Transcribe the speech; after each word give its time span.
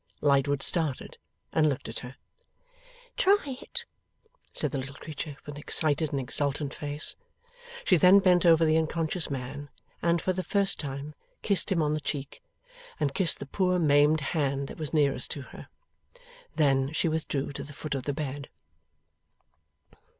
Lightwood 0.19 0.63
started, 0.63 1.19
and 1.53 1.69
looked 1.69 1.87
at 1.87 1.99
her. 1.99 2.15
'Try 3.17 3.57
it,' 3.61 3.85
said 4.51 4.71
the 4.71 4.79
little 4.79 4.95
creature, 4.95 5.37
with 5.45 5.53
an 5.53 5.61
excited 5.61 6.09
and 6.11 6.19
exultant 6.19 6.73
face. 6.73 7.15
She 7.83 7.97
then 7.97 8.17
bent 8.17 8.43
over 8.43 8.65
the 8.65 8.77
unconscious 8.79 9.29
man, 9.29 9.69
and, 10.01 10.19
for 10.19 10.33
the 10.33 10.43
first 10.43 10.79
time, 10.79 11.13
kissed 11.43 11.71
him 11.71 11.83
on 11.83 11.93
the 11.93 11.99
cheek, 12.01 12.41
and 12.99 13.13
kissed 13.13 13.37
the 13.37 13.45
poor 13.45 13.77
maimed 13.77 14.21
hand 14.21 14.69
that 14.69 14.79
was 14.79 14.91
nearest 14.91 15.29
to 15.29 15.43
her. 15.53 15.67
Then, 16.55 16.91
she 16.93 17.07
withdrew 17.07 17.53
to 17.53 17.63
the 17.63 17.71
foot 17.71 17.93
of 17.93 18.05
the 18.05 18.13
bed. 18.13 18.49